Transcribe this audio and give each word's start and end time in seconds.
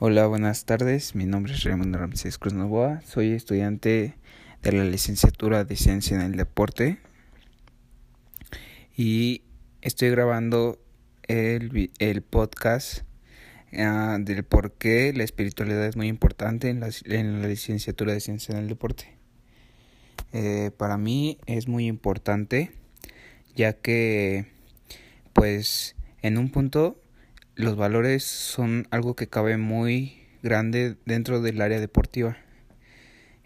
Hola, 0.00 0.28
buenas 0.28 0.64
tardes. 0.64 1.16
Mi 1.16 1.26
nombre 1.26 1.52
es 1.52 1.64
Raimundo 1.64 1.98
Ramsés 1.98 2.38
Cruz 2.38 2.54
Novoa. 2.54 3.00
Soy 3.00 3.32
estudiante 3.32 4.14
de 4.62 4.72
la 4.72 4.84
licenciatura 4.84 5.64
de 5.64 5.74
Ciencia 5.74 6.14
en 6.14 6.22
el 6.22 6.36
Deporte. 6.36 7.00
Y 8.96 9.42
estoy 9.82 10.10
grabando 10.10 10.78
el, 11.26 11.90
el 11.98 12.22
podcast 12.22 13.00
uh, 13.72 14.22
del 14.22 14.44
por 14.44 14.70
qué 14.74 15.12
la 15.12 15.24
espiritualidad 15.24 15.84
es 15.86 15.96
muy 15.96 16.06
importante 16.06 16.68
en 16.68 16.78
la, 16.78 16.90
en 17.06 17.42
la 17.42 17.48
licenciatura 17.48 18.12
de 18.12 18.20
Ciencia 18.20 18.52
en 18.52 18.60
el 18.60 18.68
Deporte. 18.68 19.16
Eh, 20.32 20.70
para 20.76 20.96
mí 20.96 21.38
es 21.46 21.66
muy 21.66 21.88
importante 21.88 22.70
ya 23.56 23.72
que 23.72 24.46
pues 25.32 25.96
en 26.22 26.38
un 26.38 26.50
punto 26.52 27.02
los 27.58 27.74
valores 27.76 28.22
son 28.22 28.86
algo 28.92 29.16
que 29.16 29.26
cabe 29.26 29.56
muy 29.56 30.16
grande 30.44 30.94
dentro 31.06 31.42
del 31.42 31.60
área 31.60 31.80
deportiva. 31.80 32.36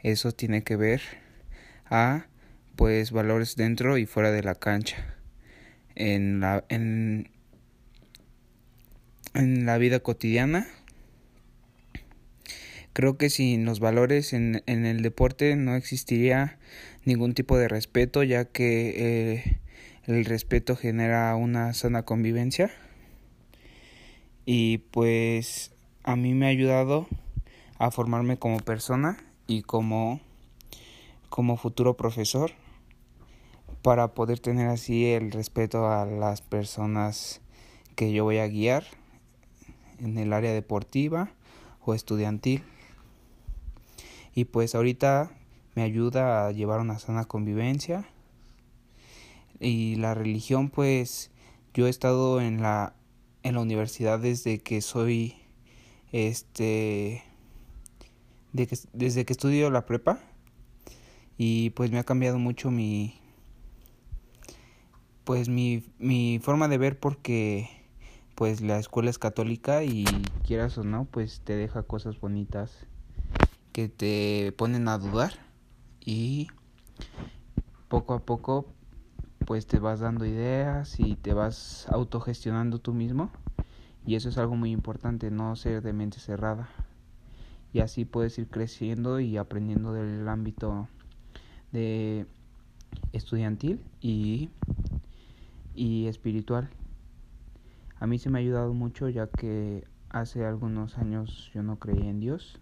Eso 0.02 0.32
tiene 0.32 0.62
que 0.62 0.76
ver 0.76 1.00
a 1.86 2.26
pues 2.76 3.10
valores 3.10 3.56
dentro 3.56 3.96
y 3.96 4.04
fuera 4.04 4.30
de 4.30 4.42
la 4.42 4.54
cancha. 4.54 5.16
En 5.94 6.40
la 6.40 6.62
en, 6.68 7.30
en 9.32 9.64
la 9.64 9.78
vida 9.78 10.00
cotidiana 10.00 10.66
creo 12.92 13.16
que 13.16 13.30
sin 13.30 13.64
los 13.64 13.80
valores 13.80 14.34
en, 14.34 14.62
en 14.66 14.84
el 14.84 15.00
deporte 15.00 15.56
no 15.56 15.74
existiría 15.74 16.58
ningún 17.06 17.32
tipo 17.32 17.56
de 17.56 17.66
respeto 17.66 18.22
ya 18.22 18.44
que 18.44 18.92
eh, 18.94 19.58
el 20.04 20.26
respeto 20.26 20.76
genera 20.76 21.34
una 21.34 21.72
sana 21.72 22.02
convivencia 22.02 22.70
y 24.44 24.78
pues 24.78 25.72
a 26.04 26.16
mí 26.16 26.34
me 26.34 26.46
ha 26.46 26.50
ayudado 26.50 27.06
a 27.78 27.90
formarme 27.90 28.38
como 28.38 28.58
persona 28.58 29.18
y 29.46 29.62
como 29.62 30.20
como 31.28 31.56
futuro 31.56 31.96
profesor 31.96 32.50
para 33.82 34.14
poder 34.14 34.38
tener 34.38 34.68
así 34.68 35.06
el 35.06 35.32
respeto 35.32 35.90
a 35.90 36.04
las 36.04 36.42
personas 36.42 37.40
que 37.96 38.12
yo 38.12 38.24
voy 38.24 38.38
a 38.38 38.46
guiar 38.48 38.84
en 39.98 40.18
el 40.18 40.32
área 40.32 40.52
deportiva 40.52 41.30
o 41.84 41.94
estudiantil. 41.94 42.62
Y 44.34 44.44
pues 44.44 44.74
ahorita 44.74 45.30
me 45.74 45.82
ayuda 45.82 46.46
a 46.46 46.52
llevar 46.52 46.80
una 46.80 46.98
sana 46.98 47.24
convivencia. 47.24 48.06
Y 49.58 49.96
la 49.96 50.14
religión 50.14 50.70
pues 50.70 51.30
yo 51.74 51.86
he 51.86 51.90
estado 51.90 52.40
en 52.40 52.62
la 52.62 52.94
en 53.42 53.54
la 53.54 53.60
universidad 53.60 54.18
desde 54.18 54.60
que 54.60 54.80
soy 54.80 55.36
este 56.12 57.22
desde 58.52 59.24
que 59.24 59.32
estudio 59.32 59.70
la 59.70 59.86
prepa. 59.86 60.20
Y 61.38 61.70
pues 61.70 61.90
me 61.90 61.98
ha 61.98 62.04
cambiado 62.04 62.38
mucho 62.38 62.70
mi 62.70 63.18
pues 65.24 65.48
mi, 65.48 65.84
mi 65.98 66.40
forma 66.42 66.68
de 66.68 66.78
ver 66.78 66.98
porque 66.98 67.68
pues 68.34 68.60
la 68.60 68.78
escuela 68.78 69.10
es 69.10 69.18
católica 69.18 69.84
y 69.84 70.04
quieras 70.46 70.76
o 70.78 70.84
no 70.84 71.04
pues 71.04 71.40
te 71.44 71.54
deja 71.54 71.82
cosas 71.84 72.20
bonitas 72.20 72.86
que 73.72 73.88
te 73.88 74.52
ponen 74.56 74.88
a 74.88 74.98
dudar. 74.98 75.32
Y 76.04 76.48
poco 77.88 78.14
a 78.14 78.20
poco 78.20 78.66
pues 79.46 79.66
te 79.66 79.78
vas 79.78 80.00
dando 80.00 80.24
ideas 80.24 80.98
y 81.00 81.16
te 81.16 81.34
vas 81.34 81.86
autogestionando 81.88 82.78
tú 82.78 82.94
mismo 82.94 83.30
y 84.06 84.16
eso 84.16 84.28
es 84.28 84.38
algo 84.38 84.56
muy 84.56 84.70
importante, 84.70 85.30
no 85.30 85.54
ser 85.56 85.82
de 85.82 85.92
mente 85.92 86.18
cerrada 86.18 86.68
y 87.72 87.80
así 87.80 88.04
puedes 88.04 88.38
ir 88.38 88.48
creciendo 88.48 89.20
y 89.20 89.36
aprendiendo 89.36 89.92
del 89.92 90.28
ámbito 90.28 90.88
de 91.72 92.26
estudiantil 93.12 93.80
y, 94.00 94.50
y 95.74 96.06
espiritual. 96.06 96.68
A 97.98 98.06
mí 98.06 98.18
se 98.18 98.30
me 98.30 98.38
ha 98.38 98.40
ayudado 98.40 98.74
mucho 98.74 99.08
ya 99.08 99.26
que 99.26 99.84
hace 100.10 100.44
algunos 100.44 100.98
años 100.98 101.50
yo 101.54 101.62
no 101.62 101.78
creía 101.78 102.10
en 102.10 102.20
Dios 102.20 102.60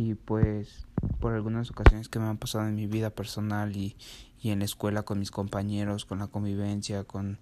y 0.00 0.14
pues 0.14 0.86
por 1.20 1.34
algunas 1.34 1.70
ocasiones 1.70 2.08
que 2.08 2.18
me 2.18 2.24
han 2.24 2.38
pasado 2.38 2.66
en 2.66 2.74
mi 2.74 2.86
vida 2.86 3.10
personal 3.10 3.76
y, 3.76 3.96
y 4.40 4.50
en 4.50 4.60
la 4.60 4.64
escuela 4.64 5.02
con 5.02 5.18
mis 5.18 5.30
compañeros, 5.30 6.06
con 6.06 6.20
la 6.20 6.26
convivencia, 6.26 7.04
con 7.04 7.38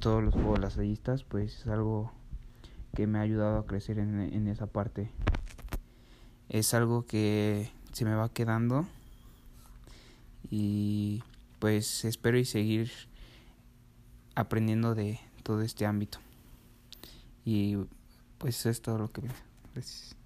todos 0.00 0.22
los 0.22 0.34
juegos 0.34 0.58
lasallistas, 0.58 1.22
pues 1.22 1.60
es 1.60 1.66
algo 1.68 2.12
que 2.96 3.06
me 3.06 3.18
ha 3.18 3.22
ayudado 3.22 3.58
a 3.58 3.66
crecer 3.66 4.00
en, 4.00 4.18
en 4.20 4.48
esa 4.48 4.66
parte. 4.66 5.12
Es 6.48 6.74
algo 6.74 7.06
que 7.06 7.70
se 7.92 8.04
me 8.04 8.14
va 8.14 8.28
quedando 8.28 8.86
y 10.50 11.22
pues 11.60 12.04
espero 12.04 12.38
y 12.38 12.44
seguir 12.44 12.90
aprendiendo 14.34 14.96
de 14.96 15.20
todo 15.44 15.62
este 15.62 15.86
ámbito. 15.86 16.18
Y 17.44 17.76
pues 18.38 18.66
es 18.66 18.82
todo 18.82 18.98
lo 18.98 19.12
que... 19.12 19.22
Gracias. 19.74 20.19